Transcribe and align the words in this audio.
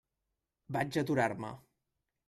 Vaig 0.77 0.99
aturar-me. 1.03 1.55